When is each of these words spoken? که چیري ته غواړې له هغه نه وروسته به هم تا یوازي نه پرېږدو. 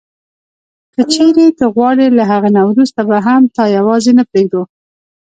که 0.93 1.01
چیري 1.13 1.47
ته 1.57 1.65
غواړې 1.75 2.07
له 2.17 2.23
هغه 2.31 2.49
نه 2.55 2.61
وروسته 2.69 3.01
به 3.09 3.17
هم 3.25 3.41
تا 3.55 3.63
یوازي 3.77 4.11
نه 4.19 4.23
پرېږدو. 4.29 4.61